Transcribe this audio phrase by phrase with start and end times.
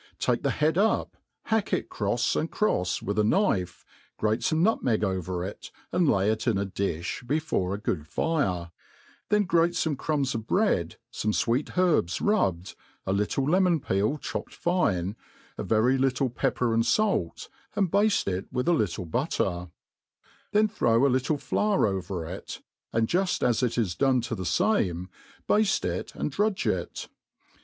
[0.17, 3.85] Take the head up, hack it crofs and crois with a knife,
[4.17, 8.71] grate fome nutmeg over it, and lay it in a di(b, before a good fire;
[9.29, 12.75] then grace iome crumbs of bread, fome fweet herbs rubbed,
[13.05, 15.15] a little iemon^peel chopped fine,
[15.55, 19.69] a very little pepper and talt, and bafte it with a little butter:
[20.51, 22.59] then throw a little fiogr over it,
[22.91, 25.09] and juft as it w done do the fame^
[25.47, 27.07] bafte it and drudge ic.